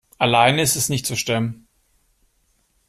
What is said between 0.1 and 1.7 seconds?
Alleine ist es nicht zu stemmen.